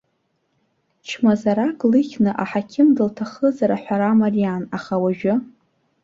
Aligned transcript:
Чмазарак 1.07 1.79
лыхьны, 1.91 2.31
аҳақьым 2.43 2.89
дылҭахызар, 2.95 3.71
аҳәара 3.75 4.19
мариан, 4.19 4.63
аха 4.77 4.95
уажәы? 5.03 5.33